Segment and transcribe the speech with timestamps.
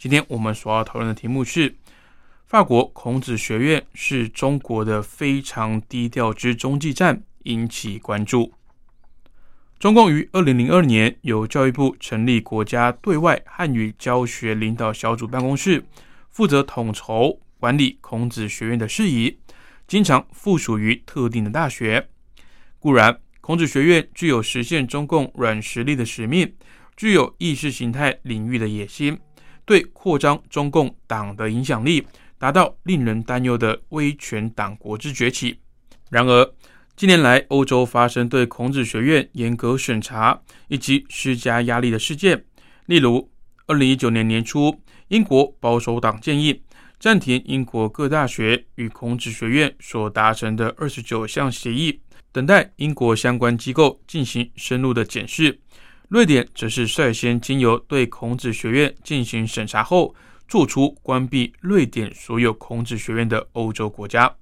[0.00, 1.76] 今天我们所要讨论的题目是：
[2.46, 8.50] 法国孔子学院是中国的非常低调之中继站，引起关注。
[9.78, 15.84] 中共于二零零二年由教育部成立国家对外汉语教学领导小组办公室，
[16.30, 19.38] 负责统筹管理孔子学院的事宜，
[19.86, 22.08] 经常附属于特定的大学。
[22.78, 23.20] 固然。
[23.42, 26.54] 孔子学院具有实现中共软实力的使命，
[26.94, 29.18] 具有意识形态领域的野心，
[29.70, 32.04] 对扩张中共党的影响力，
[32.38, 35.60] 达到令人担忧的威权党国之崛起。
[36.10, 36.52] 然而，
[36.96, 42.44] 近年来欧洲发生对孔子学院严格审查以及施加压力的事件，
[42.86, 43.30] 例如，
[43.68, 46.60] 二零一九年年初，英国保守党建议
[46.98, 52.00] 暂停英国各大学与孔子学院所达成的二十九项协议。
[52.32, 55.60] 等待英国相关机构进行深入的检视，
[56.10, 60.12] 瑞典则是率先经由对孔子学院进行审查后，
[60.48, 64.34] 做出关闭瑞典所有孔子学院的欧洲国家。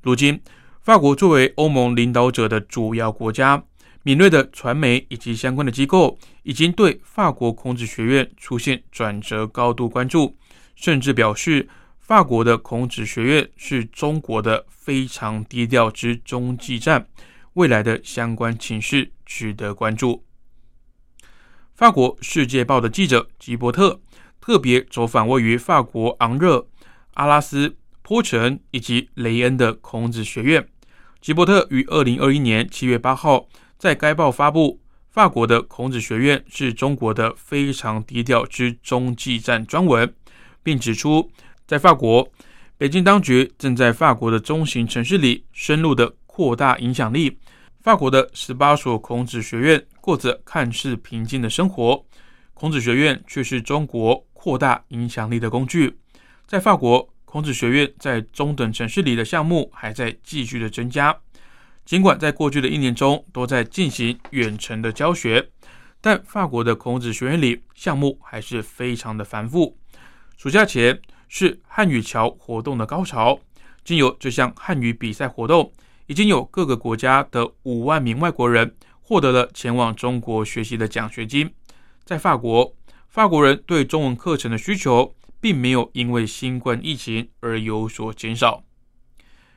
[0.00, 0.40] 如今，
[0.80, 3.62] 法国作为欧盟领导者的主要国家，
[4.02, 10.36] 敏锐的传媒以及相关的机构已经对法国孔子学院出现转折高度关注，
[10.74, 11.68] 甚至表示。
[12.00, 17.06] 法国的孔子学院是中国的非常低调之中继站，
[17.52, 20.24] 未来的相关情势值得关注。
[21.82, 24.00] 法国《世界报》的记者吉伯特
[24.40, 26.68] 特别走访位于法国昂热、
[27.14, 30.64] 阿拉斯、坡城以及雷恩的孔子学院。
[31.20, 33.48] 吉伯特于二零二一年七月八号
[33.78, 40.14] 在该报发布法国的孔子学院是中国的非常低调之中继站专文，
[40.62, 41.32] 并指出。
[41.66, 42.30] 在法国，
[42.78, 47.38] 北京当局正在法国的中型城市里深入的扩大影响力。
[47.82, 52.06] 法国的十八所孔子学院过着看似平静的生活，
[52.54, 55.98] 孔子学院却是中国扩大影响力的工具。
[56.46, 61.12] 在法国，孔子学院在中等城市里的项目还在继续的增加。
[61.84, 65.50] 尽管在过去的一年中都在进行远程的教学，
[66.00, 69.76] 但法国的孔子学院里项目还是非常的繁复。
[70.36, 71.00] 暑假前。
[71.34, 73.40] 是汉语桥活动的高潮。
[73.84, 75.72] 经由这项汉语比赛活动，
[76.12, 81.50] 已经有各个国家的五万名外国人获得了前往中国学习的奖学金。
[82.04, 82.76] 在法国，
[83.08, 88.62] 法国人对中文课程的需求并没有因为新冠疫情而有所减少。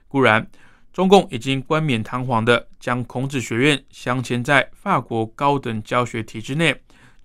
[0.07, 0.49] 固然，
[0.93, 6.73] 中共已经冠冕堂皇的将孔子学院镶嵌在法国高等教学体制内，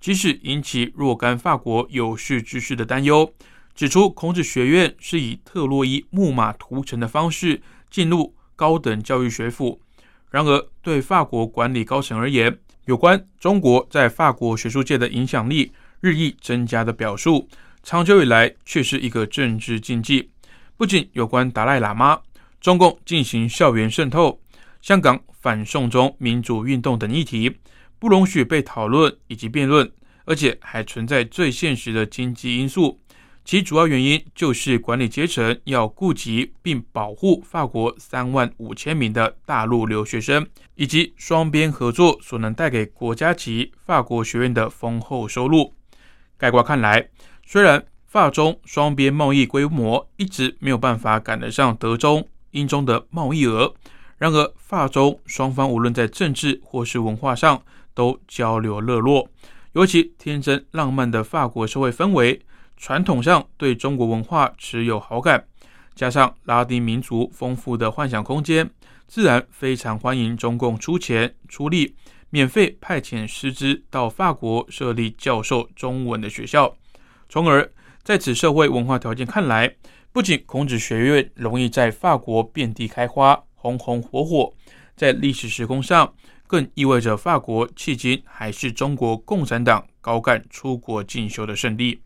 [0.00, 3.32] 即使引起若干法国有识之士的担忧。
[3.76, 9.80] 指出，孔子学院是以特洛伊木马屠城的方式进入高等教育学府。
[10.28, 17.48] 然而，对法国管理高层而言，有关中国在法国学术界的影响力日益增加的表述，
[17.82, 20.30] 长久以来却是一个政治禁忌。
[20.76, 22.20] 不仅有关达赖喇嘛、
[22.60, 24.38] 中共进行校园渗透、
[24.82, 27.56] 香港反送中民主运动等议题，
[27.98, 29.90] 不容许被讨论以及辩论，
[30.26, 33.00] 而且还存在最现实的经济因素。
[33.42, 40.46] 其主要原因就是管理阶层要顾及并保护法国三万五千名的大陆留学生，
[40.76, 45.74] 以及双边合作所能带给国家级法国学院的丰厚收入。
[46.36, 47.08] 概括看来，
[47.44, 53.74] 虽然法中双边贸易规模一直没有办法赶得上德中、英中的贸易额，
[54.18, 57.60] 然而法中双方无论在政治或是文化上
[57.94, 59.28] 都交流热络，
[59.72, 62.40] 尤其天真浪漫的法国社会氛围。
[62.80, 65.44] 传统上对中国文化持有好感，
[65.94, 68.70] 加上拉丁民族丰富的幻想空间，
[69.06, 71.94] 自然非常欢迎中共出钱出力，
[72.30, 76.74] 免费派遣师资到法国设立教授中文的学校。
[77.28, 77.70] 从而
[78.02, 79.76] 在此社会文化条件看来，
[80.10, 84.54] 不仅孔子学院容易在法国遍地开花、红红火火，
[84.96, 86.14] 在历史时空上，
[86.46, 92.00] 更意味着法国迄今还是中国共产党高干出国进修的圣地。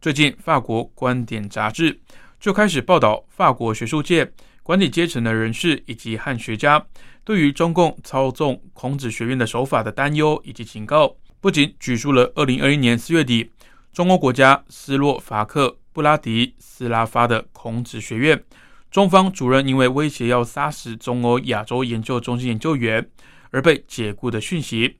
[0.00, 1.98] 最近，法国观点杂志
[2.38, 4.30] 就开始报道法国学术界
[4.62, 6.84] 管理阶层的人士以及汉学家
[7.24, 11.16] 对于中共操纵孔子学院的手法的担忧以及警告。
[11.40, 13.50] 不仅举出了2021年4月底
[13.92, 18.42] 中欧国家斯洛伐克布拉迪斯拉发的孔子学院，
[18.90, 23.08] 中方主任因为威胁要杀死中欧亚洲研究中心研究员
[23.50, 24.98] 而被解雇的讯息，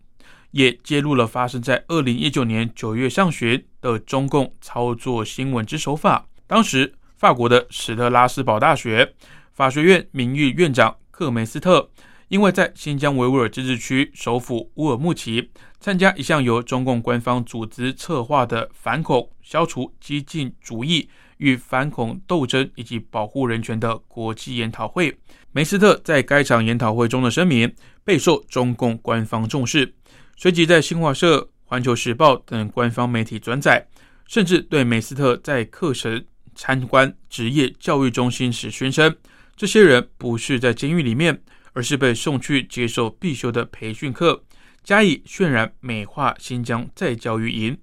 [0.50, 6.26] 也揭露了发生在二零一九年九月上旬的中共操作新闻之手法。
[6.46, 9.14] 当时，法国的史特拉斯堡大学
[9.52, 11.90] 法学院名誉院长克梅斯特。
[12.28, 15.48] 因为在新疆维吾尔自治区首府乌尔木齐
[15.78, 25.16] 参加一项由中共官方组织策划的反恐、消除激进主义与反恐斗争以及保护人权的国际研讨会，
[25.52, 27.72] 梅斯特在该场研讨会中的声明
[28.02, 29.94] 备受中共官方重视，
[30.36, 33.86] 随即在新华社、环球时报等官方媒体转载，
[34.28, 36.24] 甚至对梅斯特在课程
[36.54, 39.16] 参观职业教育中心时宣称，
[39.56, 41.42] 这些人不是在监狱里面。
[41.76, 44.42] 而是被送去接受必修的培训课，
[44.82, 47.76] 加以渲染美化新疆再教育营。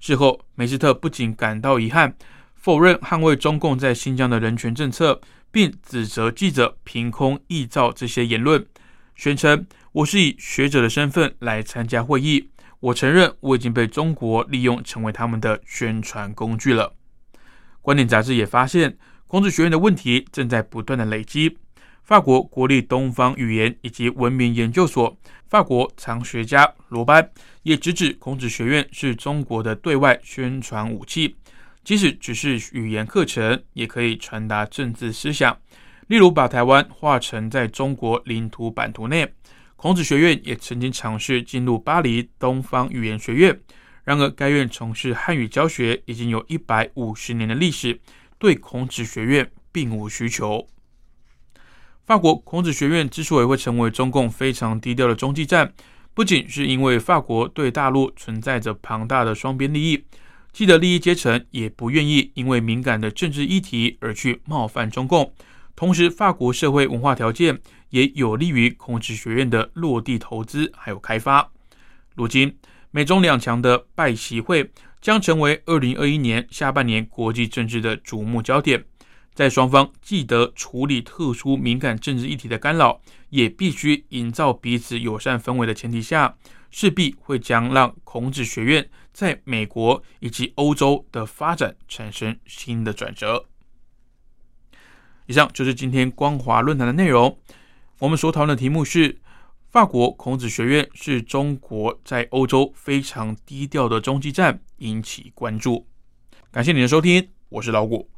[0.00, 2.16] 事后，梅斯特不仅感到遗憾，
[2.56, 5.20] 否认捍卫中共在新疆的人权政策，
[5.52, 8.66] 并指责记者凭空臆造这些言论，
[9.14, 9.64] 宣称
[9.96, 12.50] ：“我是以学者的身份来参加会议，
[12.80, 16.92] 我承认我已经被中国利用，成为他们的宣传工具了。”
[17.80, 21.56] 观点杂志也发现，孔子学院的问题正在不断的累积。
[22.02, 25.16] 法国国立东方语言以及文明研究所
[25.48, 27.30] 法国藏学家罗班
[27.62, 31.34] 也直指孔子学院是中国的对外宣传武器，
[31.82, 35.56] 即使只是语言课程，也可以传达政治思想。
[36.08, 39.32] 例如，把台湾划成在中国领土版图内。
[39.76, 43.60] 孔子学院也曾经尝试进入巴黎东方语言学院，
[44.04, 48.00] 然而该院从事汉语教学已经有一百五十年的历史，
[48.38, 50.66] 对孔子学院并无需求。
[52.06, 55.74] 法国孔子学院之所以会成为中共非常低调的中继站，
[56.14, 60.02] 不仅是因为法国对大陆存在着庞大的双边利益，
[60.52, 65.30] 既得利益阶层也不愿意因为敏感的政治议题而去冒犯中共。
[65.76, 71.52] 同时，法国社会文化条件也有利于孔子学院的落地投资还有开发。
[72.14, 72.56] 如今，
[72.90, 74.70] 美中两强的拜习会
[75.02, 78.82] 将成为二零二一年下半年国际政治的瞩目焦点。
[79.34, 86.34] 在双方既得处理特殊敏感政治议题的干扰，也必须营造彼此友善氛围的前提下，
[86.70, 93.44] 势必会将让孔子学院在美国以及欧洲的发展产生新的转折。
[95.26, 97.36] 以上就是今天光华论坛的内容。
[97.98, 99.18] 我们所讨论的题目是：
[99.70, 105.86] 法国孔子学院是中国在欧洲非常低调的中继站，引起关注。
[106.50, 108.15] 感谢你的收听，我是老谷。